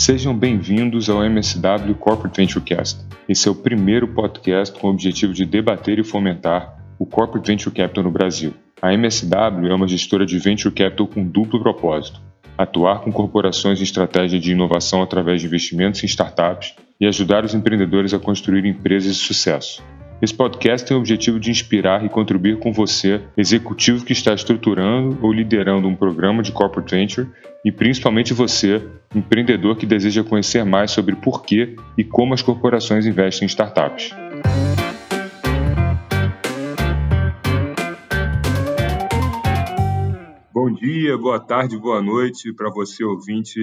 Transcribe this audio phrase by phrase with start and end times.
[0.00, 3.04] Sejam bem-vindos ao MSW Corporate Venturecast.
[3.28, 7.74] Esse é o primeiro podcast com o objetivo de debater e fomentar o Corporate Venture
[7.74, 8.54] Capital no Brasil.
[8.80, 12.18] A MSW é uma gestora de Venture Capital com duplo propósito:
[12.56, 17.52] atuar com corporações em estratégia de inovação através de investimentos em startups e ajudar os
[17.52, 19.82] empreendedores a construir empresas de sucesso.
[20.22, 25.18] Esse podcast tem o objetivo de inspirar e contribuir com você, executivo que está estruturando
[25.22, 27.26] ou liderando um programa de corporate venture,
[27.64, 33.06] e principalmente você, empreendedor que deseja conhecer mais sobre por que e como as corporações
[33.06, 34.10] investem em startups.
[40.52, 43.58] Bom dia, boa tarde, boa noite para você, ouvinte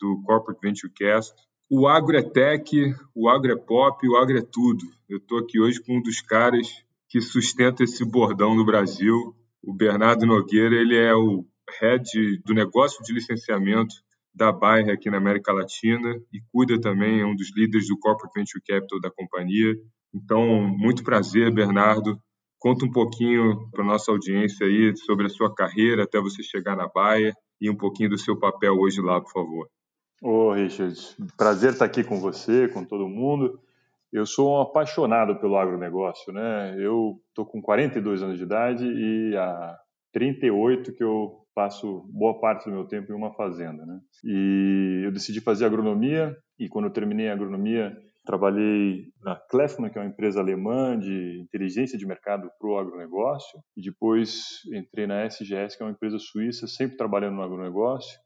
[0.00, 1.32] do Corporate Venture Cast.
[1.70, 2.68] O agro é tech,
[3.14, 4.98] o agro é pop, o agro é tudo.
[5.10, 6.68] Eu estou aqui hoje com um dos caras
[7.08, 9.34] que sustenta esse bordão no Brasil.
[9.60, 11.44] O Bernardo Nogueira, ele é o
[11.80, 13.92] head do negócio de licenciamento
[14.32, 18.38] da Bayer aqui na América Latina e cuida também, é um dos líderes do Corporate
[18.38, 19.74] Venture Capital da companhia.
[20.14, 20.46] Então,
[20.78, 22.16] muito prazer, Bernardo.
[22.56, 26.86] Conta um pouquinho para nossa audiência aí sobre a sua carreira até você chegar na
[26.86, 29.68] Bayer e um pouquinho do seu papel hoje lá, por favor.
[30.22, 30.96] Ô, Richard,
[31.36, 33.58] prazer estar aqui com você, com todo mundo.
[34.12, 36.74] Eu sou um apaixonado pelo agronegócio, né?
[36.78, 39.76] Eu tô com 42 anos de idade e há
[40.12, 44.00] 38 que eu passo boa parte do meu tempo em uma fazenda, né?
[44.24, 49.98] E eu decidi fazer agronomia e quando eu terminei a agronomia, trabalhei na Kleffmann, que
[49.98, 55.24] é uma empresa alemã de inteligência de mercado para o agronegócio, e depois entrei na
[55.24, 58.18] SGS, que é uma empresa suíça, sempre trabalhando no agronegócio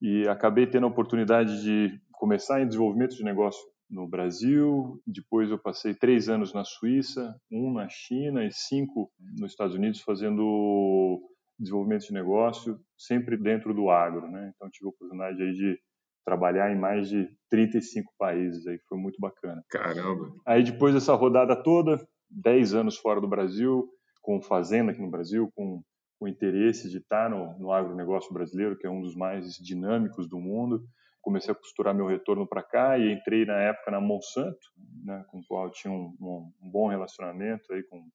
[0.00, 3.60] e acabei tendo a oportunidade de começar em desenvolvimento de negócio
[3.90, 9.52] no Brasil, depois eu passei três anos na Suíça, um na China e cinco nos
[9.52, 11.20] Estados Unidos fazendo
[11.58, 14.52] desenvolvimento de negócio, sempre dentro do agro, né?
[14.54, 15.78] Então tive a oportunidade aí de
[16.24, 19.64] trabalhar em mais de 35 países, aí foi muito bacana.
[19.70, 20.30] Caramba!
[20.46, 21.98] Aí depois dessa rodada toda,
[22.30, 23.88] 10 anos fora do Brasil,
[24.20, 25.82] com fazenda aqui no Brasil, com
[26.20, 30.38] o interesse de estar no, no agronegócio brasileiro, que é um dos mais dinâmicos do
[30.38, 30.84] mundo.
[31.20, 34.58] Comecei a costurar meu retorno para cá e entrei na época na Monsanto,
[35.04, 38.08] né, com o qual tinha um, um, um bom relacionamento aí com,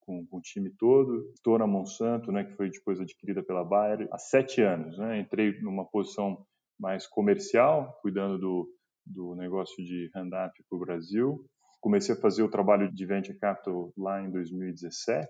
[0.00, 1.30] com, com, o time todo.
[1.34, 4.96] Estou na Monsanto, né, que foi depois adquirida pela Bayer, há sete anos.
[4.98, 6.44] Né, entrei numa posição
[6.78, 8.68] mais comercial, cuidando do,
[9.06, 11.44] do negócio de Roundup para o Brasil.
[11.80, 15.28] Comecei a fazer o trabalho de Venture Capital lá em 2017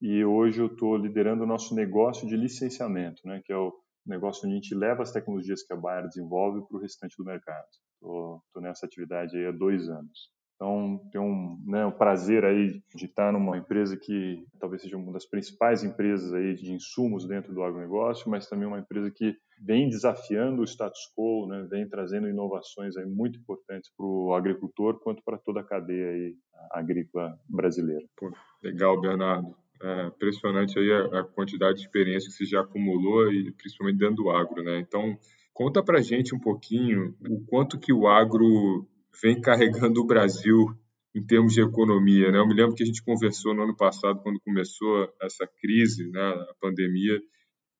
[0.00, 3.72] e hoje eu estou liderando o nosso negócio de licenciamento, né, que é o
[4.08, 7.24] negócio onde a gente leva as tecnologias que a Bayer desenvolve para o restante do
[7.24, 7.66] mercado.
[7.94, 10.30] Estou nessa atividade há dois anos.
[10.56, 15.12] Então, tenho um, né, um prazer aí de estar numa empresa que talvez seja uma
[15.12, 19.88] das principais empresas aí de insumos dentro do agronegócio, mas também uma empresa que vem
[19.88, 25.22] desafiando o status quo, né, vem trazendo inovações aí muito importantes para o agricultor quanto
[25.22, 26.34] para toda a cadeia aí
[26.72, 28.06] agrícola brasileira.
[28.16, 29.65] Pô, legal, Bernardo.
[29.82, 34.16] É impressionante aí a, a, quantidade de experiência que você já acumulou e principalmente dentro
[34.16, 34.78] do agro, né?
[34.80, 35.18] Então,
[35.52, 38.86] conta pra gente um pouquinho o quanto que o agro
[39.22, 40.74] vem carregando o Brasil
[41.14, 42.38] em termos de economia, né?
[42.38, 46.20] Eu me lembro que a gente conversou no ano passado quando começou essa crise, né,
[46.20, 47.18] a pandemia,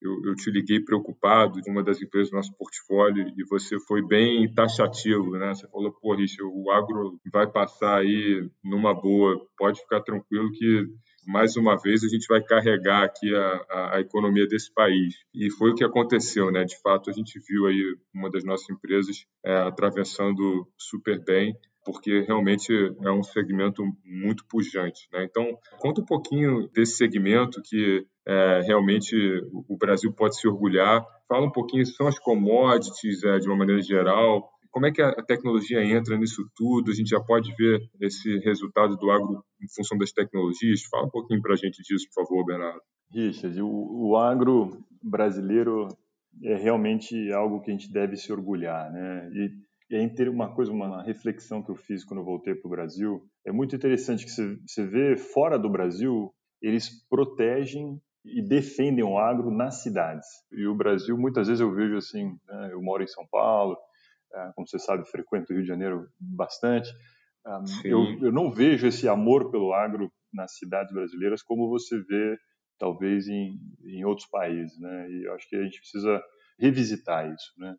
[0.01, 4.05] eu, eu, te liguei preocupado com uma das empresas do nosso portfólio e você foi
[4.05, 5.53] bem taxativo, né?
[5.53, 10.85] Você falou, pô, Richard, o agro vai passar aí numa boa, pode ficar tranquilo que
[11.27, 15.15] mais uma vez a gente vai carregar aqui a, a, a, economia desse país.
[15.35, 16.63] E foi o que aconteceu, né?
[16.63, 21.53] De fato, a gente viu aí uma das nossas empresas é, atravessando super bem,
[21.85, 22.73] porque realmente
[23.03, 25.25] é um segmento muito pujante, né?
[25.25, 29.15] Então, conta um pouquinho desse segmento que é, realmente
[29.67, 31.05] o Brasil pode se orgulhar.
[31.27, 35.23] Fala um pouquinho, são as commodities é, de uma maneira geral, como é que a
[35.23, 36.91] tecnologia entra nisso tudo?
[36.91, 40.83] A gente já pode ver esse resultado do agro em função das tecnologias?
[40.83, 42.79] Fala um pouquinho para a gente disso, por favor, Bernardo.
[43.11, 45.87] Richard, o, o agro brasileiro
[46.43, 49.27] é realmente algo que a gente deve se orgulhar, né?
[49.33, 52.71] E, aí ter uma coisa, uma reflexão que eu fiz quando eu voltei para o
[52.71, 56.31] Brasil, é muito interessante que você, vê fora do Brasil,
[56.61, 60.27] eles protegem e defendem o agro nas cidades.
[60.51, 63.86] E o Brasil, muitas vezes eu vejo assim, né, eu moro em São Paulo, é,
[64.55, 66.89] como você sabe, frequento o Rio de Janeiro bastante.
[67.83, 72.37] Eu, eu, não vejo esse amor pelo agro nas cidades brasileiras como você vê,
[72.77, 74.77] talvez, em, em outros países.
[74.79, 75.09] Né?
[75.09, 76.21] E eu acho que a gente precisa
[76.59, 77.53] revisitar isso.
[77.57, 77.75] Né?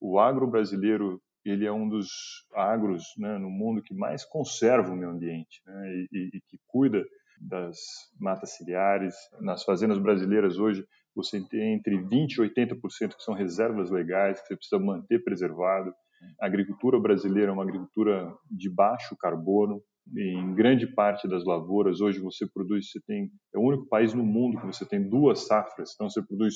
[0.00, 2.08] O agro brasileiro ele é um dos
[2.54, 6.58] agros né, no mundo que mais conserva o meio ambiente né, e, e, e que
[6.66, 7.04] cuida
[7.38, 7.76] das
[8.18, 9.14] matas ciliares.
[9.40, 10.84] Nas fazendas brasileiras hoje,
[11.14, 15.92] você tem entre 20% e 80% que são reservas legais, que você precisa manter preservado.
[16.40, 19.82] A agricultura brasileira é uma agricultura de baixo carbono,
[20.16, 24.24] em grande parte das lavouras hoje você produz, você tem é o único país no
[24.24, 26.54] mundo que você tem duas safras, então você produz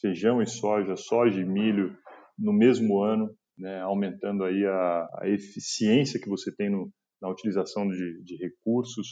[0.00, 1.94] feijão e soja, soja e milho
[2.38, 6.90] no mesmo ano, né, aumentando aí a, a, eficiência que você tem no,
[7.20, 9.06] na utilização de, de, recursos.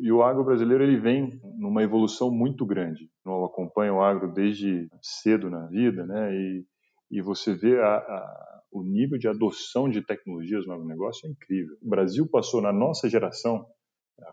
[0.00, 3.08] E o agro brasileiro ele vem numa evolução muito grande.
[3.24, 6.64] Eu acompanho o agro desde cedo na vida, né, e,
[7.10, 11.76] e você vê a, a o nível de adoção de tecnologias no agronegócio é incrível.
[11.82, 13.66] O Brasil passou, na nossa geração,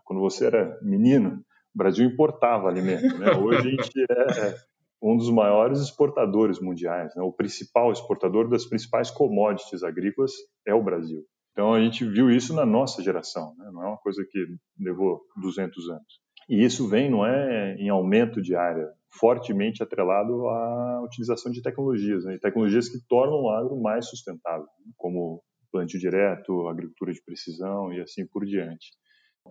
[0.04, 1.44] quando você era menino,
[1.74, 3.18] o Brasil importava alimento.
[3.18, 3.26] Né?
[3.36, 4.54] Hoje a gente é, é
[5.02, 7.14] um dos maiores exportadores mundiais.
[7.16, 7.22] Né?
[7.22, 10.32] O principal exportador das principais commodities agrícolas
[10.66, 11.24] é o Brasil.
[11.58, 13.68] Então a gente viu isso na nossa geração, né?
[13.72, 14.46] não é uma coisa que
[14.78, 16.20] levou 200 anos.
[16.48, 18.88] E isso vem, não é em aumento de área,
[19.18, 22.38] fortemente atrelado à utilização de tecnologias, né?
[22.40, 28.24] tecnologias que tornam o agro mais sustentável, como plantio direto, agricultura de precisão e assim
[28.24, 28.92] por diante.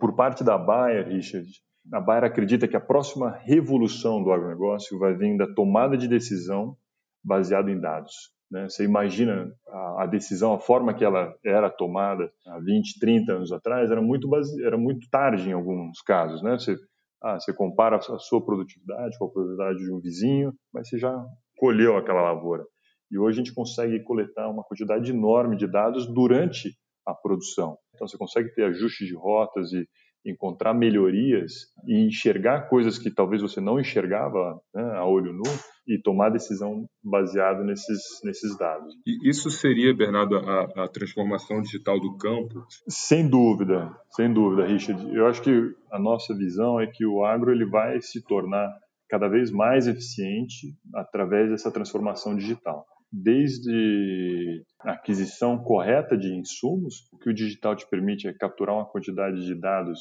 [0.00, 1.46] Por parte da Bayer, Richard,
[1.92, 6.74] a Bayer acredita que a próxima revolução do agronegócio vai vir da tomada de decisão
[7.22, 8.37] baseado em dados.
[8.50, 8.68] Né?
[8.68, 13.52] Você imagina a, a, decisão, a forma que ela era tomada há 20, 30 anos
[13.52, 16.42] atrás, era muito, base, era muito tarde em alguns casos.
[16.42, 16.58] Né?
[16.58, 16.76] Você,
[17.22, 21.14] ah, você compara a sua produtividade com a produtividade de um vizinho, mas você já
[21.56, 22.64] colheu aquela lavoura.
[23.10, 26.70] E hoje a gente consegue coletar uma quantidade enorme de dados durante
[27.06, 27.78] a produção.
[27.94, 29.88] Então você consegue ter ajustes de rotas e
[30.30, 31.52] encontrar melhorias
[31.86, 35.42] e enxergar coisas que talvez você não enxergava né, a olho nu
[35.86, 38.94] e tomar decisão baseado nesses, nesses dados.
[39.06, 42.62] E isso seria, Bernardo, a, a, transformação digital do campo?
[42.88, 45.14] Sem dúvida, sem dúvida, Richard.
[45.14, 48.70] Eu acho que a nossa visão é que o agro ele vai se tornar
[49.08, 57.18] cada vez mais eficiente através dessa transformação digital desde a aquisição correta de insumos, o
[57.18, 60.00] que o digital te permite é capturar uma quantidade de dados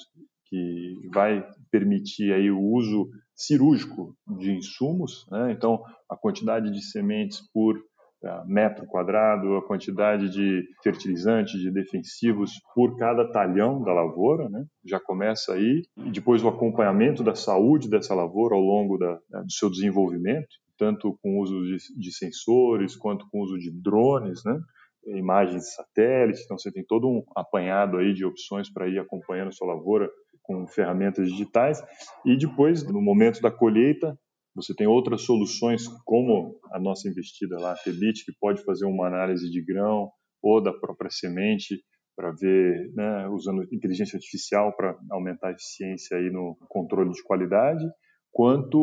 [0.49, 5.51] que vai permitir aí o uso cirúrgico de insumos, né?
[5.51, 12.53] então a quantidade de sementes por uh, metro quadrado, a quantidade de fertilizantes, de defensivos
[12.73, 14.65] por cada talhão da lavoura, né?
[14.85, 19.51] já começa aí, e depois o acompanhamento da saúde dessa lavoura ao longo da, do
[19.51, 24.43] seu desenvolvimento, tanto com o uso de, de sensores quanto com o uso de drones,
[24.45, 24.59] né?
[25.15, 29.49] imagens de satélite, então você tem todo um apanhado aí de opções para ir acompanhando
[29.49, 30.09] a sua lavoura
[30.41, 31.81] com ferramentas digitais.
[32.25, 34.17] E depois no momento da colheita
[34.55, 39.05] você tem outras soluções como a nossa investida lá, a Tebit, que pode fazer uma
[39.07, 40.09] análise de grão
[40.41, 41.79] ou da própria semente
[42.15, 47.85] para ver, né, usando inteligência artificial para aumentar a eficiência aí no controle de qualidade
[48.31, 48.77] quanto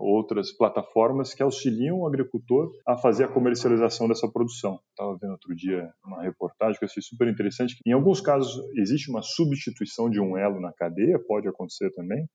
[0.00, 4.78] outras plataformas que auxiliam o agricultor a fazer a comercialização dessa produção.
[4.90, 7.76] Estava vendo outro dia uma reportagem que eu achei super interessante.
[7.86, 12.26] Em alguns casos existe uma substituição de um elo na cadeia, pode acontecer também,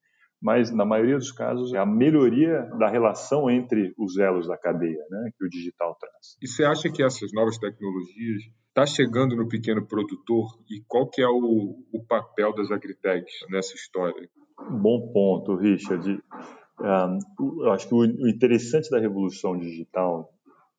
[0.42, 5.04] mas na maioria dos casos é a melhoria da relação entre os elos da cadeia,
[5.10, 6.38] né, que o digital traz.
[6.42, 11.22] E você acha que essas novas tecnologias está chegando no pequeno produtor e qual que
[11.22, 14.30] é o, o papel das agritechs nessa história?
[14.70, 16.22] Bom ponto, Richard.
[16.80, 20.30] Um, eu acho que o interessante da revolução digital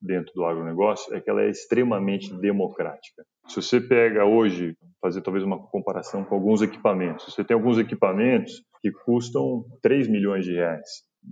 [0.01, 3.25] dentro do agronegócio é que ela é extremamente democrática.
[3.49, 8.63] Se você pega hoje, fazer talvez uma comparação com alguns equipamentos, você tem alguns equipamentos
[8.81, 10.89] que custam 3 milhões de reais.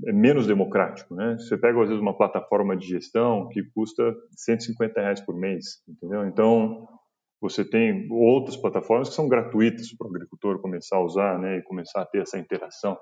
[0.07, 1.37] É menos democrático, né?
[1.39, 6.27] Você pega às vezes uma plataforma de gestão que custa 150 reais por mês, entendeu?
[6.27, 6.87] Então
[7.41, 11.63] você tem outras plataformas que são gratuitas para o agricultor começar a usar né, e
[11.63, 12.99] começar a ter essa interação.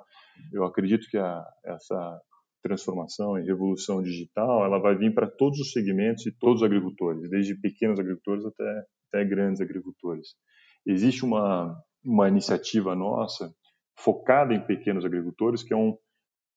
[0.52, 2.20] Eu acredito que a, essa
[2.62, 7.30] transformação e revolução digital ela vai vir para todos os segmentos e todos os agricultores,
[7.30, 10.28] desde pequenos agricultores até, até grandes agricultores.
[10.84, 11.74] Existe uma,
[12.04, 13.52] uma iniciativa nossa
[13.98, 15.96] focada em pequenos agricultores, que é um,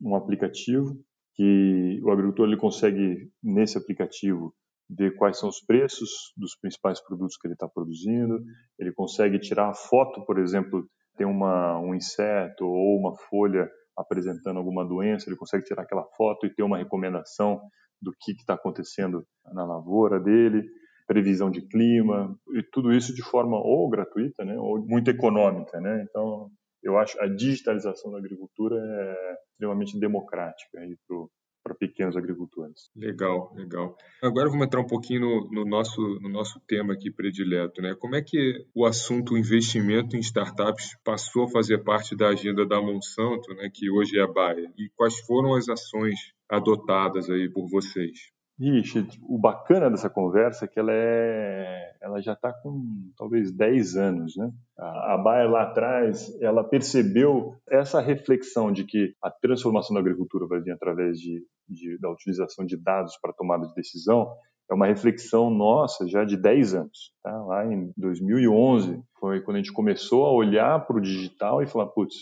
[0.02, 0.98] um aplicativo
[1.36, 4.54] que o agricultor ele consegue, nesse aplicativo,
[4.90, 8.40] ver quais são os preços dos principais produtos que ele está produzindo,
[8.78, 14.58] ele consegue tirar a foto, por exemplo, tem uma, um inseto ou uma folha apresentando
[14.58, 17.60] alguma doença, ele consegue tirar aquela foto e ter uma recomendação
[18.02, 20.64] do que está acontecendo na lavoura dele,
[21.06, 25.80] previsão de clima, e tudo isso de forma ou gratuita, né, ou muito econômica.
[25.82, 26.06] Né?
[26.10, 26.50] Então,
[26.82, 31.28] eu acho a digitalização da agricultura é extremamente democrática para
[31.64, 32.90] para pequenos agricultores.
[32.96, 33.96] Legal, legal.
[34.22, 37.96] Agora vamos entrar um pouquinho no, no, nosso, no nosso tema aqui predileto, né?
[38.00, 42.82] Como é que o assunto investimento em startups passou a fazer parte da agenda da
[42.82, 44.72] Monsanto, né, que hoje é a Bayer?
[44.78, 46.18] E quais foram as ações
[46.50, 48.32] adotadas aí por vocês?
[48.60, 53.96] Richard, o bacana dessa conversa é que ela, é, ela já está com talvez 10
[53.96, 54.36] anos.
[54.36, 54.52] Né?
[54.78, 60.46] A, a Bayer lá atrás, ela percebeu essa reflexão de que a transformação da agricultura
[60.46, 64.30] vai vir através de, de da utilização de dados para tomada de decisão,
[64.70, 67.14] é uma reflexão nossa já de 10 anos.
[67.24, 67.32] Tá?
[67.46, 71.88] Lá em 2011 foi quando a gente começou a olhar para o digital e falar,
[71.88, 72.16] putz,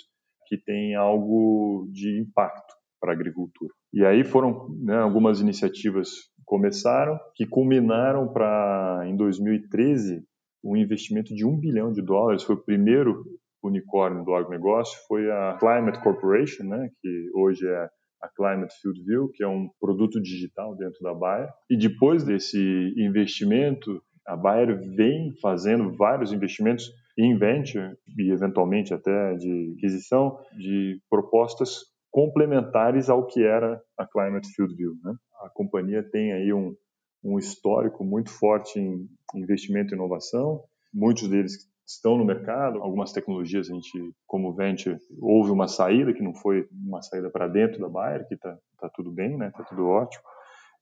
[0.46, 3.74] que tem algo de impacto para a agricultura.
[3.94, 6.10] E aí foram né, algumas iniciativas
[6.46, 10.24] começaram que culminaram para em 2013
[10.64, 12.44] um investimento de um bilhão de dólares.
[12.44, 13.24] Foi o primeiro
[13.64, 17.90] unicórnio do agronegócio, foi a Climate Corporation, né, que hoje é
[18.22, 21.50] a Climate Field View, que é um produto digital dentro da Bayer.
[21.70, 29.36] E depois desse investimento, a Bayer vem fazendo vários investimentos em venture e eventualmente até
[29.36, 34.94] de aquisição de propostas complementares ao que era a Climate Field View.
[35.04, 35.14] Né?
[35.42, 36.76] A companhia tem aí um,
[37.24, 43.70] um histórico muito forte em investimento e inovação, muitos deles estão no mercado, algumas tecnologias
[43.70, 47.88] a gente, como venture, houve uma saída que não foi uma saída para dentro da
[47.88, 49.48] Bayer, que está tá tudo bem, né?
[49.48, 50.24] Está tudo ótimo.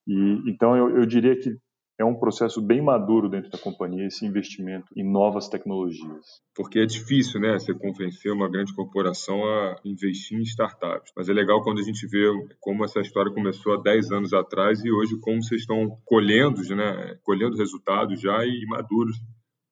[0.07, 1.55] E então eu, eu diria que
[1.97, 6.41] é um processo bem maduro dentro da companhia esse investimento em novas tecnologias.
[6.53, 11.11] Porque é difícil, né, você convencer uma grande corporação a investir em startups.
[11.15, 12.25] Mas é legal quando a gente vê
[12.59, 17.17] como essa história começou há 10 anos atrás e hoje como vocês estão colhendo, né,
[17.23, 19.17] colhendo resultados já e maduros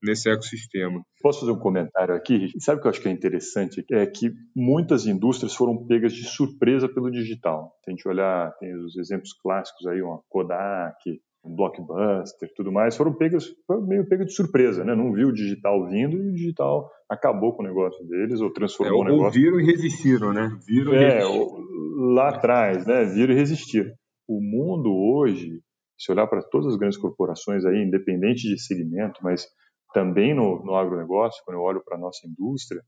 [0.04, 1.02] nesse ecossistema.
[1.22, 2.50] Posso fazer um comentário aqui?
[2.60, 3.86] Sabe o que eu acho que é interessante?
[3.90, 7.74] É que muitas indústrias foram pegas de surpresa pelo digital.
[7.84, 13.14] Se a gente olhar, tem os exemplos clássicos aí, uma Kodak, Blockbuster, tudo mais, foram
[13.14, 14.96] pegas, foi meio pega de surpresa, né?
[14.96, 19.00] Não viu o digital vindo e o digital acabou com o negócio deles ou transformou
[19.00, 19.42] é, o negócio.
[19.42, 20.58] Viram e resistiram, né?
[20.66, 22.14] Viram é, e resistiram.
[22.14, 23.04] lá atrás, né?
[23.04, 23.92] Viram e resistiram.
[24.28, 25.60] O mundo hoje,
[25.98, 29.46] se olhar para todas as grandes corporações aí, independente de segmento, mas
[29.94, 32.82] também no, no agronegócio, quando eu olho para a nossa indústria,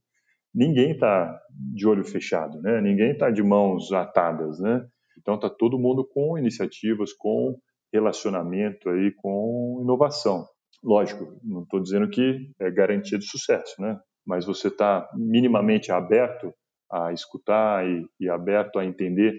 [0.54, 2.80] ninguém está de olho fechado, né?
[2.80, 4.82] Ninguém está de mãos atadas, né?
[5.18, 7.58] Então está todo mundo com iniciativas, com
[7.96, 10.46] relacionamento aí com inovação.
[10.82, 13.98] Lógico, não estou dizendo que é garantia de sucesso, né?
[14.26, 16.52] Mas você está minimamente aberto
[16.90, 19.34] a escutar e, e aberto a entender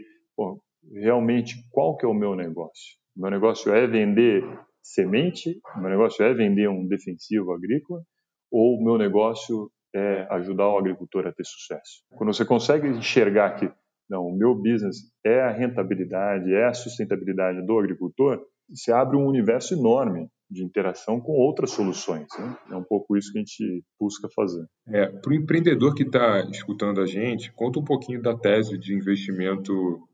[0.93, 2.97] realmente qual que é o meu negócio.
[3.15, 4.43] Meu negócio é vender
[4.81, 8.01] semente, meu negócio é vender um defensivo agrícola,
[8.51, 12.03] ou meu negócio é ajudar o agricultor a ter sucesso.
[12.11, 13.71] Quando você consegue enxergar que
[14.09, 18.41] não, o meu business é a rentabilidade, é a sustentabilidade do agricultor,
[18.73, 22.27] se abre um universo enorme de interação com outras soluções.
[22.39, 22.57] Né?
[22.71, 24.65] É um pouco isso que a gente busca fazer.
[24.87, 28.95] É, Para o empreendedor que está escutando a gente, conta um pouquinho da tese de
[28.95, 29.73] investimento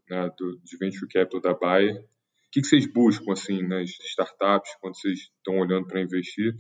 [0.10, 1.96] né, do, de venture capital da Bayer.
[1.96, 2.06] O
[2.52, 6.54] que, que vocês buscam assim nas startups quando vocês estão olhando para investir?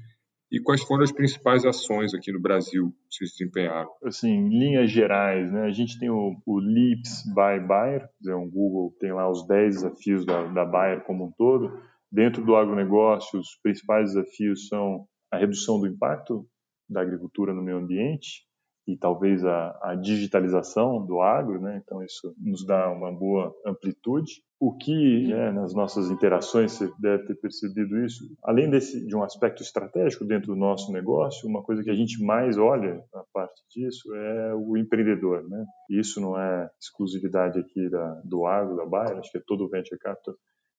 [0.53, 3.89] E quais foram as principais ações aqui no Brasil que vocês desempenharam?
[4.03, 8.95] Assim, linhas gerais, né, a gente tem o, o Leaps by Bayer, dizer, um Google
[8.99, 11.81] tem lá os 10 desafios da, da Bayer como um todo.
[12.11, 16.47] Dentro do agronegócio, os principais desafios são a redução do impacto
[16.87, 18.45] da agricultura no meio ambiente,
[18.87, 21.81] e talvez a, a, digitalização do agro, né?
[21.83, 24.43] Então isso nos dá uma boa amplitude.
[24.59, 29.23] O que, né, nas nossas interações, você deve ter percebido isso, além desse de um
[29.23, 33.61] aspecto estratégico dentro do nosso negócio, uma coisa que a gente mais olha a parte
[33.69, 35.65] disso é o empreendedor, né?
[35.89, 39.69] Isso não é exclusividade aqui da, do agro, da Bayer, acho que é todo o
[39.69, 40.35] venture capital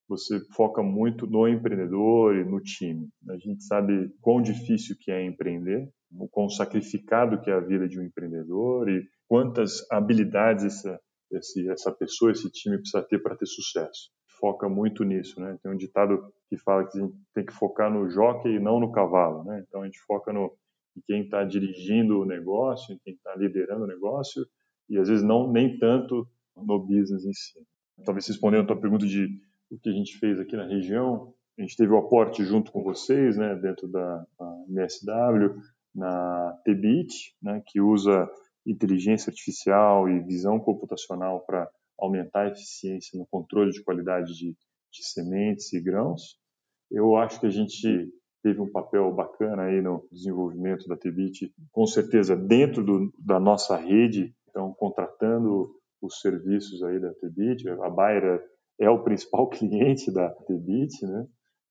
[0.08, 3.08] você foca muito no empreendedor e no time.
[3.28, 7.88] A gente sabe quão difícil que é empreender, o quão sacrificado que é a vida
[7.88, 11.00] de um empreendedor e quantas habilidades essa,
[11.70, 14.10] essa pessoa, esse time precisa ter para ter sucesso.
[14.38, 15.56] Foca muito nisso, né?
[15.62, 18.78] Tem um ditado que fala que a gente tem que focar no jockey e não
[18.78, 19.64] no cavalo, né?
[19.66, 20.52] Então a gente foca no
[20.96, 24.46] em quem está dirigindo o negócio, em quem está liderando o negócio
[24.88, 27.58] e às vezes não nem tanto no business em si.
[28.04, 29.28] Talvez respondendo a tua pergunta de
[29.70, 32.82] o que a gente fez aqui na região, a gente teve o aporte junto com
[32.82, 34.26] vocês, né, dentro da
[34.68, 35.60] MSW,
[35.94, 38.28] na TBIT, né, que usa
[38.66, 44.56] inteligência artificial e visão computacional para aumentar a eficiência no controle de qualidade de,
[44.92, 46.38] de, sementes e grãos.
[46.90, 48.10] Eu acho que a gente
[48.42, 53.76] teve um papel bacana aí no desenvolvimento da TBIT, com certeza dentro do, da nossa
[53.76, 55.70] rede, então contratando
[56.02, 58.42] os serviços aí da TBIT, a Bayer
[58.80, 61.26] é o principal cliente da TBIT, né?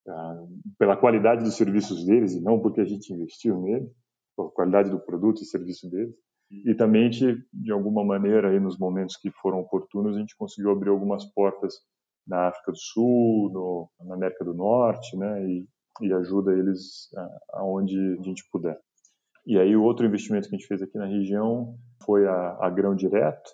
[0.07, 0.45] Ah,
[0.77, 3.89] pela qualidade dos serviços deles e não porque a gente investiu nele
[4.37, 6.15] a qualidade do produto e serviço deles.
[6.51, 10.89] E também, de alguma maneira, aí nos momentos que foram oportunos, a gente conseguiu abrir
[10.89, 11.73] algumas portas
[12.27, 15.67] na África do Sul, no, na América do Norte, né, e,
[16.01, 17.09] e ajuda eles
[17.53, 18.77] aonde a gente puder.
[19.45, 22.69] E aí o outro investimento que a gente fez aqui na região foi a, a
[22.69, 23.51] Grão Direto,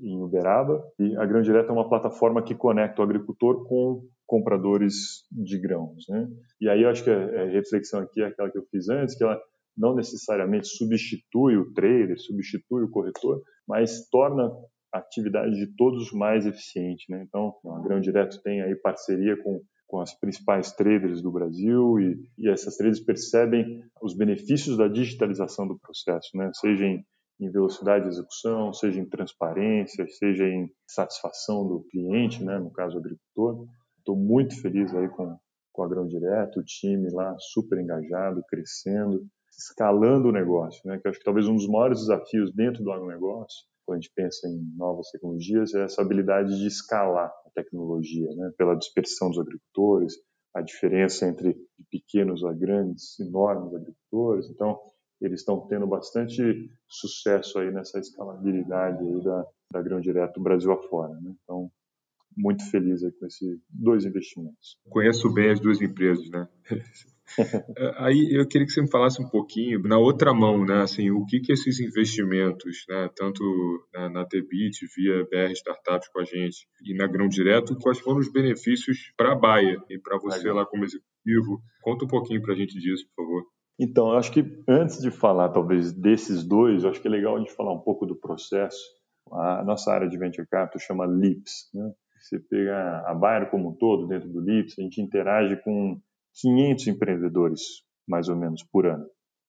[0.00, 0.82] em Uberaba.
[0.98, 6.04] E a Grão Direto é uma plataforma que conecta o agricultor com compradores de grãos.
[6.08, 6.28] Né?
[6.60, 9.24] E aí eu acho que a reflexão aqui é aquela que eu fiz antes, que
[9.24, 9.40] ela
[9.76, 14.50] não necessariamente substitui o trader, substitui o corretor, mas torna
[14.92, 17.06] a atividade de todos mais eficiente.
[17.10, 17.24] Né?
[17.26, 22.16] Então, a Grão Direto tem aí parceria com com as principais traders do Brasil e,
[22.38, 26.48] e essas traders percebem os benefícios da digitalização do processo, né?
[26.54, 27.04] seja em,
[27.40, 32.58] em, velocidade de execução, seja em transparência, seja em satisfação do cliente, né?
[32.58, 33.66] no caso agricultor.
[33.98, 35.36] Estou muito feliz aí com,
[35.72, 40.98] com a Grão Direto, o time lá super engajado, crescendo, escalando o negócio, né?
[40.98, 44.46] que acho que talvez um dos maiores desafios dentro do agronegócio quando a gente pensa
[44.46, 48.52] em novas tecnologias, é essa habilidade de escalar a tecnologia, né?
[48.56, 50.14] pela dispersão dos agricultores,
[50.54, 51.56] a diferença entre
[51.90, 54.48] pequenos a grandes, enormes agricultores.
[54.48, 54.78] Então,
[55.20, 61.14] eles estão tendo bastante sucesso aí nessa escalabilidade aí da, da Grão Direto Brasil afora.
[61.20, 61.34] Né?
[61.42, 61.70] Então,
[62.36, 64.78] muito feliz aí com esses dois investimentos.
[64.88, 66.48] Conheço bem as duas empresas, né?
[67.78, 71.10] É, aí eu queria que você me falasse um pouquinho, na outra mão, né, assim,
[71.10, 73.42] o que que esses investimentos, né, tanto
[73.94, 78.18] na, na Tebit, via BR Startups com a gente, e na Grão Direto, quais foram
[78.18, 80.56] os benefícios para a Baia e para você Legal.
[80.56, 81.62] lá como executivo?
[81.82, 83.44] Conta um pouquinho para a gente disso, por favor.
[83.82, 87.36] Então, eu acho que antes de falar, talvez, desses dois, eu acho que é legal
[87.36, 88.78] a gente falar um pouco do processo.
[89.32, 91.90] A nossa área de Venture Capital chama LIPS, né?
[92.20, 95.98] Você pega a Bayer como um todo, dentro do LIPS, a gente interage com
[96.34, 97.62] 500 empreendedores,
[98.06, 99.06] mais ou menos, por ano,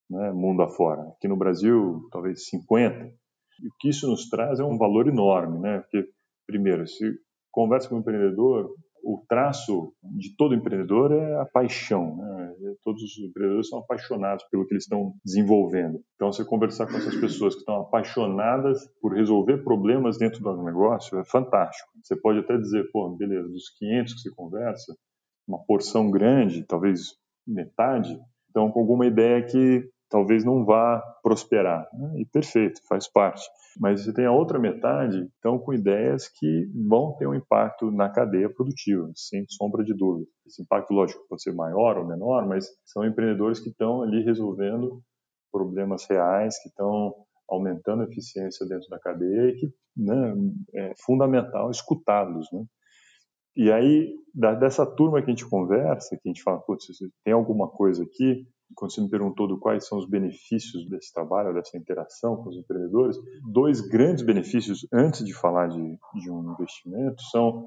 [0.10, 1.02] né, mundo afora.
[1.10, 3.04] Aqui no Brasil, talvez 50.
[3.04, 5.80] E o que isso nos traz é um valor enorme, né?
[5.80, 6.08] Porque,
[6.48, 7.12] primeiro, se
[7.52, 8.74] conversa com um empreendedor,
[9.04, 12.18] o traço de todo empreendedor é a paixão.
[12.18, 12.56] Né?
[12.84, 16.00] Todos os empreendedores são apaixonados pelo que eles estão desenvolvendo.
[16.16, 21.20] Então, você conversar com essas pessoas que estão apaixonadas por resolver problemas dentro do negócio
[21.20, 21.90] é fantástico.
[22.02, 24.96] Você pode até dizer, pô, beleza, dos 500 que você conversa,
[25.48, 27.16] uma porção grande, talvez
[27.48, 31.88] metade, então com alguma ideia que talvez não vá prosperar.
[31.94, 32.22] Né?
[32.22, 33.42] E perfeito, faz parte.
[33.80, 38.10] Mas você tem a outra metade, então com ideias que vão ter um impacto na
[38.10, 40.28] cadeia produtiva, sem sombra de dúvida.
[40.46, 45.02] Esse impacto, lógico, pode ser maior ou menor, mas são empreendedores que estão ali resolvendo
[45.52, 47.16] problemas reais, que estão
[47.50, 50.34] aumentando a eficiência dentro da cadeia e que né,
[50.76, 52.48] é fundamental escutá-los.
[52.52, 52.64] Né?
[53.56, 56.88] E aí, dessa turma que a gente conversa, que a gente fala, putz,
[57.24, 58.46] tem alguma coisa aqui,
[58.76, 62.58] quando você me perguntou do quais são os benefícios desse trabalho, dessa interação com os
[62.58, 63.18] empreendedores,
[63.52, 67.66] dois grandes benefícios, antes de falar de, de um investimento, são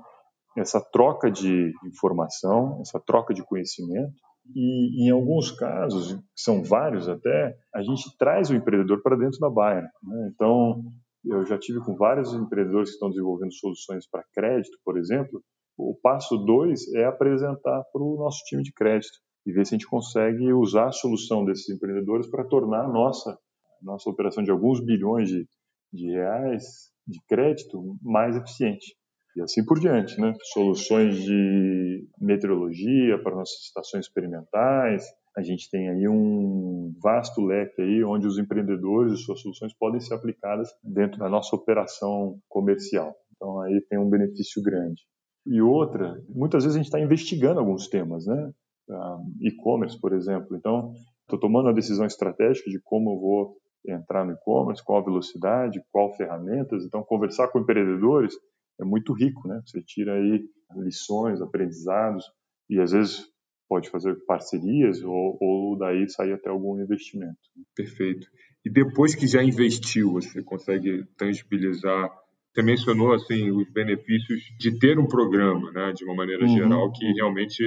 [0.56, 4.14] essa troca de informação, essa troca de conhecimento,
[4.54, 9.48] e em alguns casos, são vários até, a gente traz o empreendedor para dentro da
[9.48, 9.84] Bayer.
[10.02, 10.30] Né?
[10.32, 10.82] Então,
[11.24, 15.42] eu já tive com vários empreendedores que estão desenvolvendo soluções para crédito, por exemplo,
[15.76, 19.78] o passo dois é apresentar para o nosso time de crédito e ver se a
[19.78, 23.38] gente consegue usar a solução desses empreendedores para tornar a nossa,
[23.82, 25.46] nossa operação de alguns bilhões de,
[25.92, 28.96] de reais de crédito mais eficiente.
[29.36, 30.32] E assim por diante, né?
[30.52, 35.04] Soluções de meteorologia para nossas estações experimentais.
[35.36, 40.00] A gente tem aí um vasto leque aí onde os empreendedores e suas soluções podem
[40.00, 43.12] ser aplicadas dentro da nossa operação comercial.
[43.34, 45.02] Então aí tem um benefício grande.
[45.44, 48.52] E outra, muitas vezes a gente está investigando alguns temas, né?
[48.90, 50.56] Ah, e-commerce, por exemplo.
[50.56, 50.92] Então,
[51.22, 56.14] estou tomando uma decisão estratégica de como eu vou entrar no e-commerce, qual velocidade, qual
[56.16, 56.84] ferramentas.
[56.84, 58.34] Então, conversar com empreendedores
[58.80, 59.60] é muito rico, né?
[59.64, 60.44] Você tira aí
[60.76, 62.24] lições, aprendizados
[62.68, 63.26] e às vezes
[63.68, 67.38] pode fazer parcerias ou, ou daí sair até algum investimento.
[67.74, 68.26] Perfeito.
[68.64, 72.10] E depois que já investiu, você consegue tangibilizar
[72.54, 76.54] você mencionou assim os benefícios de ter um programa, né, de uma maneira uhum.
[76.54, 77.64] geral, que realmente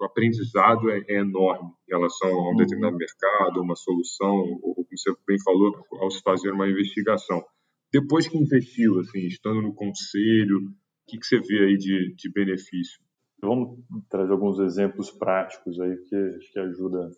[0.00, 2.56] o aprendizado é, é, enorme em relação a um uhum.
[2.56, 7.44] determinado mercado, uma solução, ou como você bem falou, ao se fazer uma investigação.
[7.92, 12.32] Depois que investiu, assim, estando no conselho, o que, que você vê aí de, de
[12.32, 13.00] benefício?
[13.40, 13.78] Vamos
[14.08, 17.10] trazer alguns exemplos práticos aí que acho que ajuda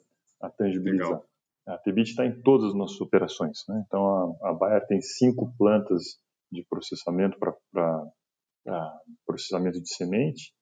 [0.42, 1.06] a tangibilizar.
[1.06, 1.26] Legal.
[1.68, 3.82] A Tebit está em todas as nossas operações, né?
[3.86, 7.54] Então a, a Bayer tem cinco plantas de processamento para
[9.26, 10.52] processamento de semente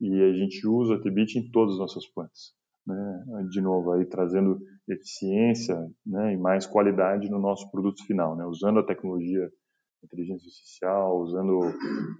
[0.00, 2.52] e a gente usa a Tebit em todas as nossas plantas.
[2.86, 3.24] Né?
[3.50, 4.58] De novo, aí trazendo
[4.88, 8.44] eficiência né, e mais qualidade no nosso produto final, né?
[8.46, 9.48] usando a tecnologia
[10.04, 11.60] inteligência artificial, usando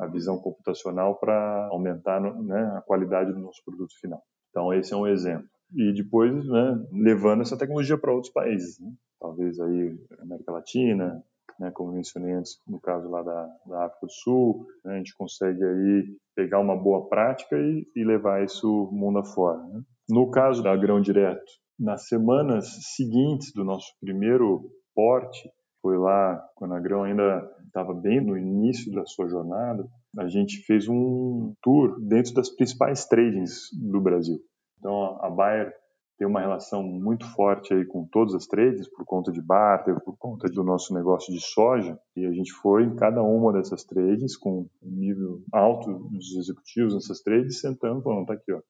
[0.00, 4.20] a visão computacional para aumentar né, a qualidade do nosso produto final.
[4.50, 5.48] Então, esse é um exemplo.
[5.74, 8.90] E depois, né, levando essa tecnologia para outros países, né?
[9.20, 11.22] talvez aí América Latina,
[11.58, 15.14] né, como mencionei antes, no caso lá da, da África do Sul, né, a gente
[15.16, 19.58] consegue aí pegar uma boa prática e, e levar isso mundo afora.
[19.64, 19.82] Né?
[20.08, 26.74] No caso da grão direto, nas semanas seguintes do nosso primeiro porte, foi lá quando
[26.74, 29.86] a grão ainda estava bem no início da sua jornada,
[30.18, 34.38] a gente fez um tour dentro das principais tradings do Brasil.
[34.78, 35.72] Então a Bayer
[36.18, 40.16] tem uma relação muito forte aí com todas as trades, por conta de barter, por
[40.18, 44.36] conta do nosso negócio de soja, e a gente foi em cada uma dessas trades
[44.36, 48.60] com um nível alto dos executivos nessas trades, sentando, falando, tá aqui, ó,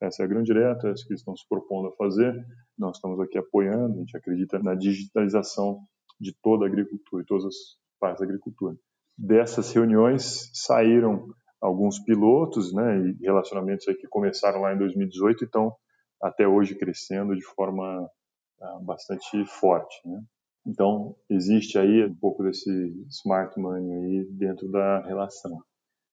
[0.00, 2.34] essa é a grande direta, essa que eles estão se propondo a fazer,
[2.78, 5.80] nós estamos aqui apoiando, a gente acredita na digitalização
[6.18, 7.54] de toda a agricultura e todas as
[8.00, 8.76] partes da agricultura.
[9.16, 11.26] Dessas reuniões saíram
[11.60, 15.74] alguns pilotos, né, e relacionamentos aí que começaram lá em 2018 e estão
[16.24, 18.08] até hoje crescendo de forma
[18.60, 20.22] ah, bastante forte, né?
[20.66, 22.70] Então, existe aí um pouco desse
[23.10, 25.62] smart money aí dentro da relação.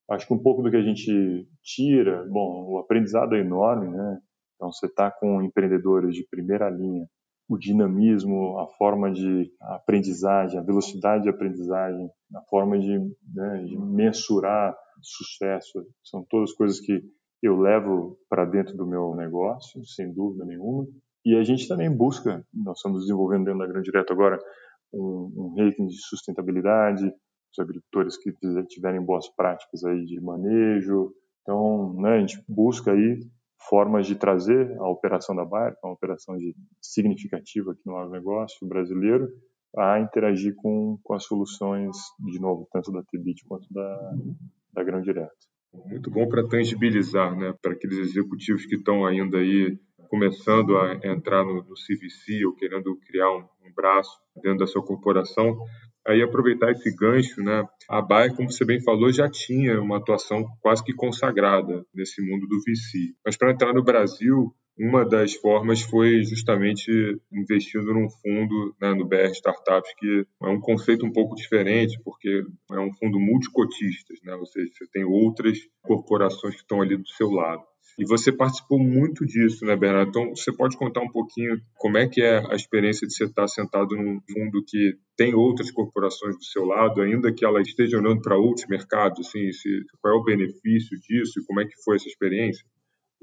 [0.10, 4.20] Acho que um pouco do que a gente tira, bom, o aprendizado é enorme, né?
[4.56, 7.08] Então, você está com empreendedores de primeira linha,
[7.48, 13.00] o dinamismo, a forma de aprendizagem, a velocidade de aprendizagem, a forma de,
[13.34, 17.02] né, de mensurar sucesso, são todas coisas que
[17.42, 20.88] eu levo para dentro do meu negócio, sem dúvida nenhuma.
[21.26, 24.40] E a gente também busca, nós estamos desenvolvendo dentro da Grande Direto agora
[24.94, 28.34] um, um rating de sustentabilidade, os agricultores que
[28.68, 31.14] tiverem boas práticas aí de manejo.
[31.42, 33.20] Então, né, a gente busca aí
[33.70, 39.28] formas de trazer a operação da Bayer, uma operação de, significativa aqui no agronegócio brasileiro,
[39.78, 44.14] a interagir com, com as soluções, de novo, tanto da TBIT quanto da,
[44.74, 45.51] da Grão Direto.
[45.74, 49.78] Muito bom para tangibilizar, né, para aqueles executivos que estão ainda aí
[50.10, 54.84] começando a entrar no, no CVC ou querendo criar um, um, braço dentro da sua
[54.84, 55.58] corporação.
[56.06, 57.66] Aí aproveitar esse gancho, né?
[57.88, 62.46] A Bayer, como você bem falou, já tinha uma atuação quase que consagrada nesse mundo
[62.48, 63.14] do VC.
[63.24, 66.92] Mas para entrar no Brasil, uma das formas foi justamente
[67.32, 72.44] investindo num fundo, né, no BR Startups, que é um conceito um pouco diferente, porque
[72.72, 77.08] é um fundo multicotistas, né, ou seja, você tem outras corporações que estão ali do
[77.10, 77.62] seu lado.
[78.00, 80.10] E você participou muito disso, né, Bernardo?
[80.10, 83.48] Então, você pode contar um pouquinho como é que é a experiência de você estar
[83.48, 88.22] sentado num fundo que tem outras corporações do seu lado, ainda que ela esteja olhando
[88.22, 91.98] para outros mercados, assim, se, qual é o benefício disso e como é que foi
[91.98, 92.66] essa experiência?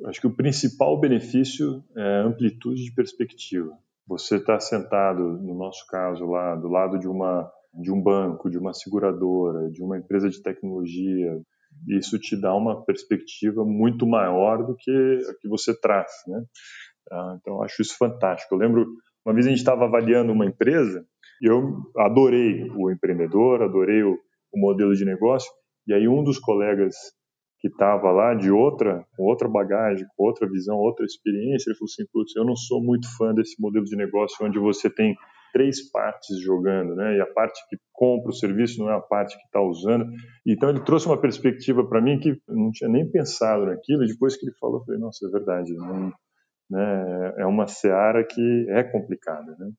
[0.07, 3.71] Acho que o principal benefício é amplitude de perspectiva.
[4.07, 8.59] Você está sentado, no nosso caso lá, do lado de uma de um banco, de
[8.59, 11.39] uma seguradora, de uma empresa de tecnologia,
[11.87, 16.43] isso te dá uma perspectiva muito maior do que a que você traz, né?
[17.11, 18.55] Ah, então acho isso fantástico.
[18.55, 18.87] Eu lembro
[19.25, 21.05] uma vez a gente estava avaliando uma empresa
[21.41, 24.19] e eu adorei o empreendedor, adorei o,
[24.53, 25.51] o modelo de negócio
[25.87, 26.95] e aí um dos colegas
[27.61, 31.89] que estava lá de outra, com outra bagagem, com outra visão, outra experiência, ele falou
[31.93, 35.17] assim, putz, eu não sou muito fã desse modelo de negócio onde você tem
[35.53, 37.17] três partes jogando, né?
[37.17, 40.07] E a parte que compra o serviço não é a parte que está usando.
[40.47, 44.05] Então ele trouxe uma perspectiva para mim que não tinha nem pensado naquilo.
[44.05, 45.75] E depois que ele falou, eu falei, nossa, é verdade.
[45.75, 46.13] Não,
[46.71, 47.35] né?
[47.39, 49.71] É uma seara que é complicada, né?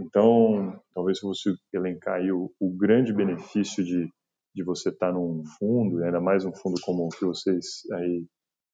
[0.00, 4.08] Então, talvez se você elencar aí o, o grande benefício de
[4.54, 8.26] de você estar tá num fundo, ainda mais um fundo como o que vocês aí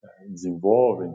[0.05, 1.15] eh, desenvolvem,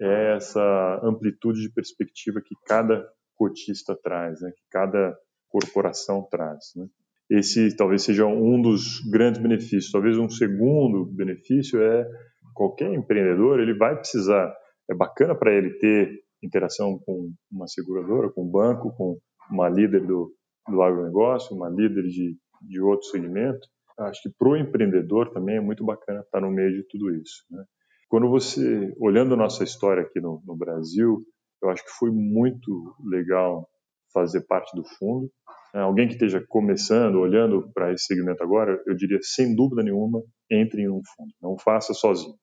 [0.00, 4.50] é essa amplitude de perspectiva que cada cotista traz, né?
[4.50, 5.16] que cada
[5.48, 6.72] corporação traz.
[6.76, 6.86] Né?
[7.30, 9.90] Esse talvez seja um dos grandes benefícios.
[9.90, 12.06] Talvez um segundo benefício é
[12.54, 14.54] qualquer empreendedor ele vai precisar.
[14.90, 19.18] É bacana para ele ter interação com uma seguradora, com um banco, com
[19.50, 20.34] uma líder do,
[20.68, 23.66] do agronegócio, uma líder de, de outro segmento,
[24.00, 27.44] acho que para o empreendedor também é muito bacana estar no meio de tudo isso.
[27.50, 27.64] Né?
[28.08, 31.24] Quando você, olhando a nossa história aqui no, no Brasil,
[31.62, 33.68] eu acho que foi muito legal
[34.12, 35.30] fazer parte do fundo.
[35.74, 40.22] É, alguém que esteja começando, olhando para esse segmento agora, eu diria, sem dúvida nenhuma,
[40.50, 41.32] entre em um fundo.
[41.40, 42.34] Não faça sozinho.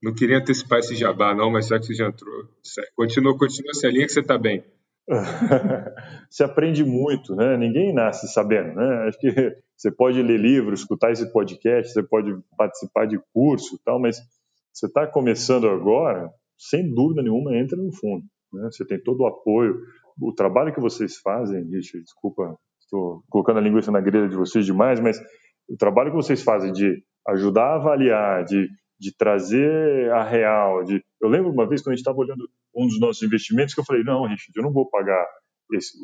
[0.00, 2.32] Não queria antecipar esse jabá, não, mas já que você já entrou,
[2.94, 4.64] continua, continua essa linha que você está bem.
[6.30, 7.56] se aprende muito, né?
[7.56, 9.08] Ninguém nasce sabendo, né?
[9.08, 14.00] Acho que você pode ler livros, escutar esse podcast, você pode participar de curso, tal,
[14.00, 14.20] mas
[14.72, 18.24] você está começando agora, sem dúvida nenhuma, entra no fundo.
[18.52, 18.68] Né?
[18.70, 19.76] Você tem todo o apoio,
[20.20, 22.56] o trabalho que vocês fazem, Richard, desculpa
[22.92, 25.18] estou colocando a linguiça na grelha de vocês demais, mas
[25.68, 28.68] o trabalho que vocês fazem de ajudar a avaliar, de,
[29.02, 31.02] de trazer a real, de...
[31.20, 33.84] eu lembro uma vez quando a gente estava olhando um dos nossos investimentos que eu
[33.84, 35.26] falei, não, Richard, eu não vou pagar
[35.72, 35.98] esse,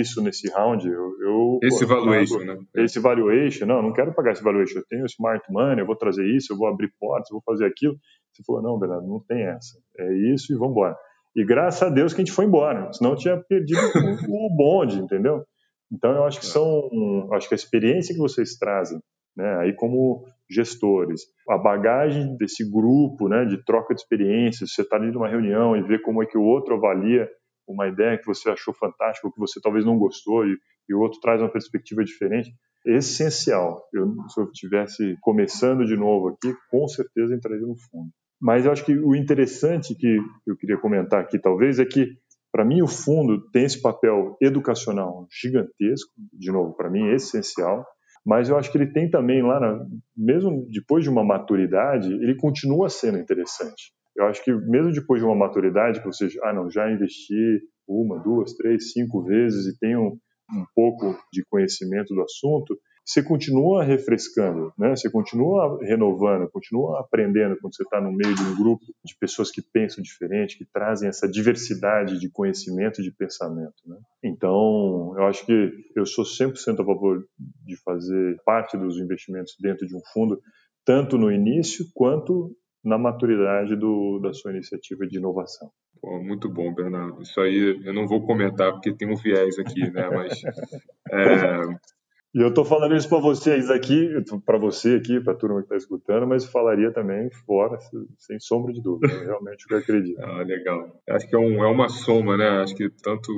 [0.00, 0.88] isso nesse round.
[0.88, 2.58] Eu, eu esse pô, valuation, né?
[2.76, 4.78] Esse valuation, não, não quero pagar esse valuation.
[4.78, 7.66] Eu tenho smart money, eu vou trazer isso, eu vou abrir portas, eu vou fazer
[7.66, 7.94] aquilo.
[8.32, 9.78] Você falou, não, Bernardo, não tem essa.
[9.98, 10.96] É isso e vamos embora.
[11.36, 13.80] E graças a Deus que a gente foi embora, senão eu tinha perdido
[14.26, 15.44] o bonde, entendeu?
[15.92, 16.88] Então eu acho que são,
[17.34, 18.98] acho que a experiência que vocês trazem,
[19.36, 24.96] né, aí como gestores, a bagagem desse grupo, né, de troca de experiências, você está
[24.96, 27.28] ali numa reunião e ver como é que o outro avalia
[27.66, 30.56] uma ideia que você achou fantástica, que você talvez não gostou e,
[30.88, 32.50] e o outro traz uma perspectiva diferente,
[32.86, 33.82] é essencial.
[33.92, 38.10] Eu, se eu estivesse começando de novo aqui, com certeza entraria no fundo.
[38.40, 42.06] Mas eu acho que o interessante que eu queria comentar aqui, talvez, é que,
[42.52, 47.84] para mim, o fundo tem esse papel educacional gigantesco, de novo, para mim é essencial,
[48.24, 52.36] mas eu acho que ele tem também lá, na, mesmo depois de uma maturidade, ele
[52.36, 53.92] continua sendo interessante.
[54.16, 58.18] Eu acho que mesmo depois de uma maturidade, que você, ah, não, já investi uma,
[58.18, 60.18] duas, três, cinco vezes e tenho
[60.50, 62.76] um pouco de conhecimento do assunto,
[63.08, 64.90] você continua refrescando, né?
[64.90, 69.50] Você continua renovando, continua aprendendo quando você está no meio de um grupo de pessoas
[69.50, 73.96] que pensam diferente, que trazem essa diversidade de conhecimento e de pensamento, né?
[74.22, 77.24] Então, eu acho que eu sou 100% a favor
[77.64, 80.38] de fazer parte dos investimentos dentro de um fundo,
[80.84, 85.70] tanto no início quanto na maturidade do, da sua iniciativa de inovação.
[85.98, 87.22] Pô, muito bom, Bernardo.
[87.22, 90.10] Isso aí eu não vou comentar porque tem um viés aqui, né?
[90.10, 90.42] Mas
[91.10, 91.97] é...
[92.34, 94.10] E eu estou falando isso para vocês aqui,
[94.44, 97.78] para você aqui, para a turma que está escutando, mas falaria também fora,
[98.18, 99.08] sem sombra de dúvida.
[99.24, 100.18] Realmente o que eu acredito.
[100.20, 101.00] ah, legal.
[101.08, 102.48] Acho que é, um, é, uma soma, né?
[102.60, 103.32] Acho que tanto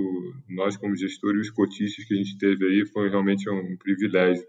[0.49, 4.45] nós como gestores e os cotistas que a gente teve aí foi realmente um privilégio.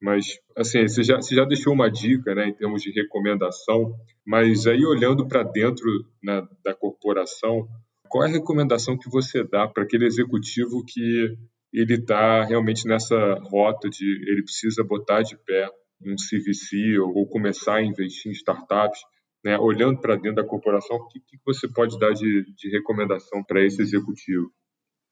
[0.00, 3.94] Mas, assim, você já, você já deixou uma dica, né, em termos de recomendação,
[4.26, 5.86] mas aí olhando para dentro
[6.22, 7.68] né, da corporação,
[8.08, 11.36] qual é a recomendação que você dá para aquele executivo que
[11.72, 15.68] ele está realmente nessa rota de ele precisa botar de pé
[16.04, 19.00] um CVC ou, ou começar a investir em startups,
[19.44, 23.42] né, olhando para dentro da corporação, o que, que você pode dar de, de recomendação
[23.42, 24.50] para esse executivo?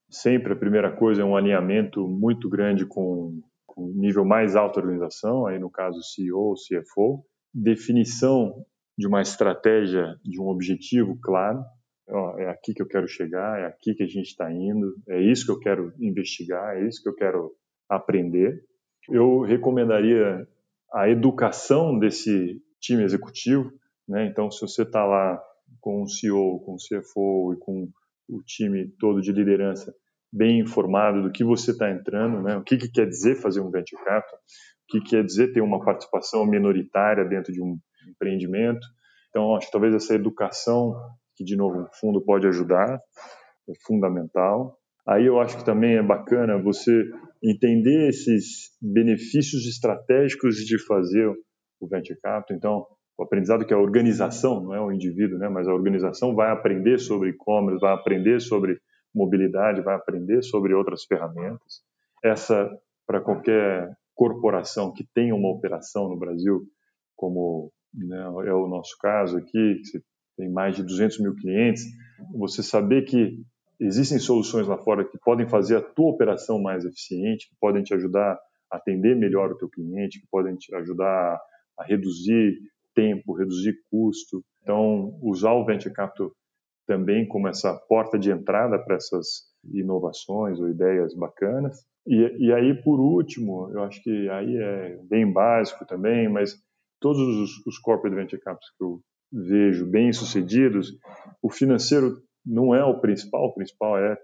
[0.09, 3.41] Sempre a primeira coisa é um alinhamento muito grande com
[3.77, 8.53] o nível mais alto da organização, aí no caso CEO, CFO, definição
[8.99, 11.61] de uma estratégia, de um objetivo claro,
[12.11, 15.21] ó, é aqui que eu quero chegar, é aqui que a gente está indo, é
[15.21, 17.53] isso que eu quero investigar, é isso que eu quero
[17.89, 18.61] aprender.
[19.09, 20.47] Eu recomendaria
[20.93, 23.71] a educação desse time executivo,
[24.09, 24.27] né?
[24.27, 25.41] Então, se você está lá
[25.81, 27.89] com o CEO, com o CFO e com
[28.29, 29.95] o time todo de liderança,
[30.33, 32.57] bem informado do que você está entrando, né?
[32.57, 35.61] o que, que, quer dizer fazer um venture capital, o que, que quer dizer ter
[35.61, 37.77] uma participação minoritária dentro de um
[38.09, 38.87] empreendimento.
[39.29, 40.95] Então, acho que talvez essa educação,
[41.41, 43.01] que de novo o fundo pode ajudar,
[43.67, 44.77] é fundamental.
[45.09, 47.03] Aí eu acho que também é bacana você
[47.43, 51.33] entender esses benefícios estratégicos de fazer
[51.81, 52.57] o venture capital.
[52.59, 56.51] Então, o aprendizado que a organização, não é o indivíduo, né, mas a organização vai
[56.51, 58.79] aprender sobre e-commerce, vai aprender sobre
[59.15, 61.81] mobilidade, vai aprender sobre outras ferramentas.
[62.23, 62.71] Essa,
[63.07, 66.61] para qualquer corporação que tenha uma operação no Brasil,
[67.17, 70.03] como né, é o nosso caso aqui, que você
[70.41, 71.85] tem mais de 200 mil clientes,
[72.35, 73.39] você saber que
[73.79, 77.93] existem soluções lá fora que podem fazer a tua operação mais eficiente, que podem te
[77.95, 78.39] ajudar
[78.73, 81.39] a atender melhor o teu cliente, que podem te ajudar
[81.79, 82.59] a reduzir
[82.95, 84.43] tempo, reduzir custo.
[84.63, 86.31] Então, usar o Venture Capital
[86.87, 91.85] também como essa porta de entrada para essas inovações ou ideias bacanas.
[92.07, 96.57] E, e aí, por último, eu acho que aí é bem básico também, mas
[96.99, 99.01] todos os, os corporate venture capitals que eu
[99.33, 100.93] vejo bem sucedidos,
[101.43, 104.19] o financeiro não é o principal, o principal é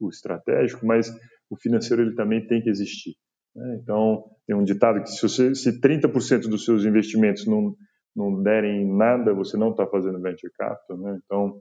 [0.00, 1.10] o estratégico, mas
[1.50, 3.16] o financeiro ele também tem que existir.
[3.54, 3.80] Né?
[3.82, 7.76] Então, tem um ditado que se, você, se 30% dos seus investimentos não,
[8.14, 10.96] não derem nada, você não está fazendo venture capital.
[10.98, 11.20] Né?
[11.24, 11.60] Então,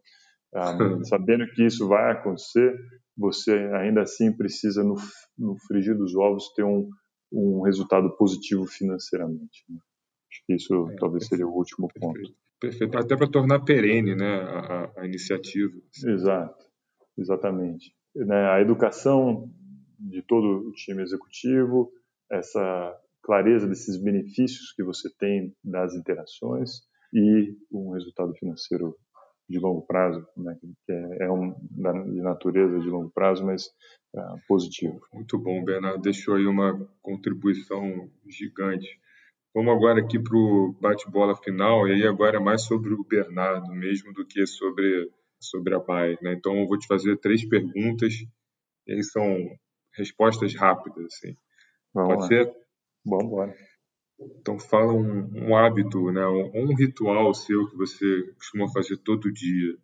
[0.53, 2.73] ah, sabendo que isso vai acontecer,
[3.17, 4.95] você ainda assim precisa, no,
[5.37, 6.89] no frigir dos ovos, ter um,
[7.31, 9.65] um resultado positivo financeiramente.
[9.67, 9.77] Né?
[10.31, 12.19] Acho que isso é, talvez seria o último ponto.
[12.59, 12.97] Perfeito.
[12.97, 15.73] Até para tornar perene né, a, a iniciativa.
[16.05, 16.65] Exato,
[17.17, 17.93] exatamente.
[18.15, 19.49] Né, a educação
[19.99, 21.91] de todo o time executivo,
[22.31, 26.81] essa clareza desses benefícios que você tem das interações
[27.13, 28.95] e um resultado financeiro
[29.49, 33.67] de longo prazo, né, que é, é um de natureza de longo prazo, mas
[34.15, 34.99] é, positivo.
[35.13, 36.01] Muito bom, Bernardo.
[36.01, 38.87] Deixou aí uma contribuição gigante.
[39.59, 43.73] Vamos agora aqui para o bate-bola final, e aí agora é mais sobre o Bernardo
[43.73, 46.17] mesmo do que sobre, sobre a Bai.
[46.21, 46.31] Né?
[46.31, 48.13] Então, eu vou te fazer três perguntas,
[48.87, 49.35] e aí são
[49.93, 51.07] respostas rápidas.
[51.07, 51.35] Assim.
[51.93, 52.27] Vamos Pode lá.
[52.27, 52.55] ser?
[53.05, 53.55] Vamos embora.
[54.39, 56.25] Então, fala um, um hábito, né?
[56.25, 59.75] um, um, ritual seu que você costuma fazer todo dia.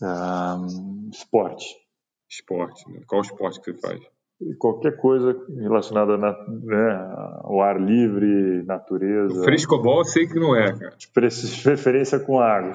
[0.00, 1.66] Um, esporte.
[2.30, 2.88] Esporte.
[2.92, 3.02] Né?
[3.08, 4.13] Qual esporte que você faz?
[4.58, 7.10] Qualquer coisa relacionada na, né,
[7.42, 9.40] ao ar livre, natureza.
[9.40, 10.96] O frescobol eu sei que não é, cara.
[10.96, 12.72] De preferência com água.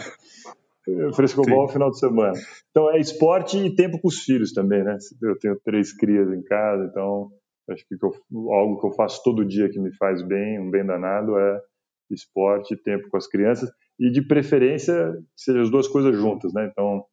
[1.14, 2.34] Frescobol no final de semana.
[2.72, 4.98] Então é esporte e tempo com os filhos também, né?
[5.22, 7.30] Eu tenho três crias em casa, então
[7.70, 10.86] acho que eu, algo que eu faço todo dia que me faz bem, um bem
[10.86, 11.62] danado, é
[12.10, 13.70] esporte e tempo com as crianças.
[14.00, 16.68] E de preferência, sejam as duas coisas juntas, né?
[16.72, 17.06] Então,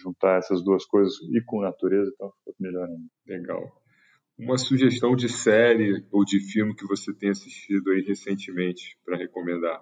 [0.00, 3.08] juntar essas duas coisas e com natureza, então fica melhor ainda.
[3.26, 3.79] Legal.
[4.44, 9.80] Uma sugestão de série ou de filme que você tenha assistido aí recentemente para recomendar?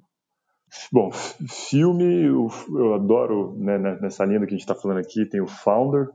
[0.93, 5.41] Bom, filme, eu, eu adoro, né, nessa linha que a gente está falando aqui, tem
[5.41, 6.09] o Founder,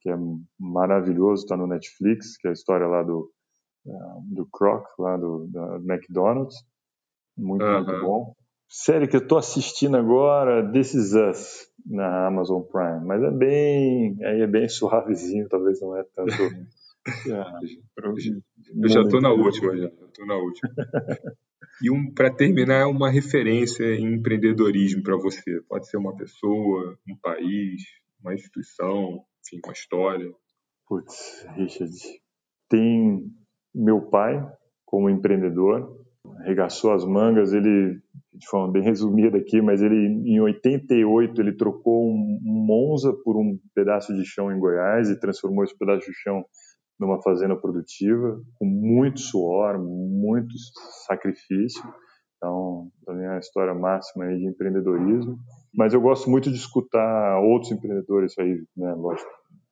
[0.00, 0.16] que é
[0.58, 3.30] maravilhoso, está no Netflix, que é a história lá do,
[3.86, 5.48] uh, do Croc, lá do
[5.84, 6.56] McDonald's.
[7.36, 7.84] Muito, uh -huh.
[7.84, 8.32] muito bom.
[8.70, 14.18] Série que eu estou assistindo agora, This Is Us, na Amazon Prime, mas é bem,
[14.22, 16.28] aí é bem suavezinho, talvez não é tanto.
[17.08, 20.72] é, eu já estou na última, já estou na última.
[21.82, 25.60] e um, para terminar, uma referência em empreendedorismo para você.
[25.68, 27.82] Pode ser uma pessoa, um país,
[28.20, 30.30] uma instituição, enfim, uma história.
[30.86, 31.92] Putz, Richard,
[32.68, 33.22] tem
[33.74, 34.42] meu pai
[34.84, 36.06] como empreendedor,
[36.40, 38.00] arregaçou as mangas, ele
[38.38, 43.58] de forma bem resumida aqui, mas ele em 88 ele trocou um, Monza por um
[43.74, 46.44] pedaço de chão em Goiás e transformou esse pedaço de chão
[46.98, 50.54] numa fazenda produtiva com muito suor, muito
[51.06, 51.82] sacrifício.
[52.36, 55.38] Então, também é a história máxima aí de empreendedorismo.
[55.74, 59.30] Mas eu gosto muito de escutar outros empreendedores aí, né, lógico,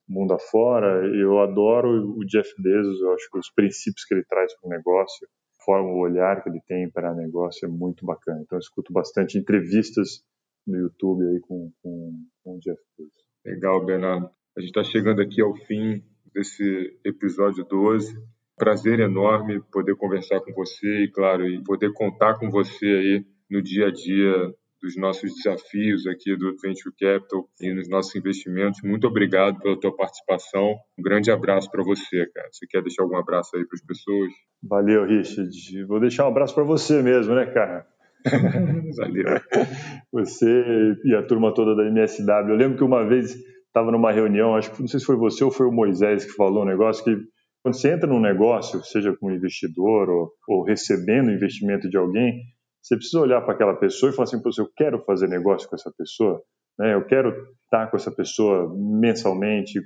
[0.09, 1.07] mundo afora.
[1.07, 4.71] Eu adoro o Jeff Bezos, eu acho que os princípios que ele traz para o
[4.71, 5.27] negócio
[5.65, 8.41] forma, o olhar que ele tem para negócio é muito bacana.
[8.41, 10.23] Então, eu escuto bastante entrevistas
[10.67, 12.13] no YouTube aí com, com,
[12.43, 13.13] com o Jeff Bezos.
[13.45, 14.31] Legal, Bernardo.
[14.57, 16.03] A gente está chegando aqui ao fim
[16.37, 18.15] desse episódio 12.
[18.59, 23.63] Prazer enorme poder conversar com você e, claro, e poder contar com você aí no
[23.63, 24.35] dia a dia
[24.83, 28.83] dos nossos desafios aqui do Venture Capital e nos nossos investimentos.
[28.83, 30.75] Muito obrigado pela tua participação.
[30.99, 32.49] Um grande abraço para você, cara.
[32.53, 34.31] Você quer deixar algum abraço aí para as pessoas?
[34.63, 35.85] Valeu, Richard.
[35.87, 37.87] Vou deixar um abraço para você mesmo, né, cara?
[38.97, 39.25] Valeu.
[40.13, 42.51] Você e a turma toda da MSW.
[42.51, 43.37] Eu lembro que uma vez
[43.77, 46.33] estava numa reunião, acho que não sei se foi você ou foi o Moisés que
[46.33, 47.15] falou um negócio que
[47.63, 52.41] quando você entra num negócio, seja com um investidor ou, ou recebendo investimento de alguém,
[52.81, 55.93] você precisa olhar para aquela pessoa e falar assim, eu quero fazer negócio com essa
[55.99, 56.41] pessoa,
[56.79, 56.95] né?
[56.95, 57.35] eu quero
[57.65, 59.81] estar com essa pessoa mensalmente,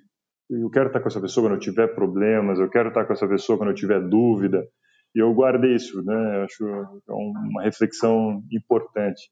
[0.51, 3.27] eu quero estar com essa pessoa quando eu tiver problemas, eu quero estar com essa
[3.27, 4.65] pessoa quando eu tiver dúvida.
[5.15, 6.45] E eu guardei isso, né?
[6.45, 9.23] Acho é uma reflexão importante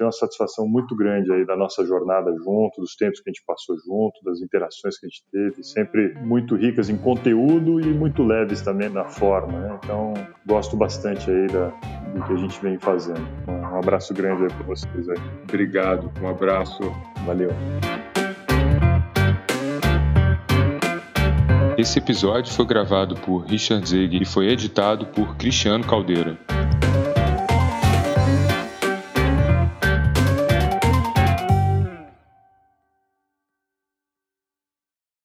[0.00, 3.44] tenho uma satisfação muito grande aí da nossa jornada junto, dos tempos que a gente
[3.46, 8.22] passou junto, das interações que a gente teve, sempre muito ricas em conteúdo e muito
[8.22, 9.78] leves também na forma, né?
[9.84, 10.14] Então,
[10.46, 11.66] gosto bastante aí da,
[12.14, 13.20] do que a gente vem fazendo.
[13.46, 15.18] Um abraço grande aí para vocês aí.
[15.42, 16.80] Obrigado, um abraço.
[17.26, 17.50] Valeu.
[21.76, 26.38] Esse episódio foi gravado por Richard Zeg e foi editado por Cristiano Caldeira.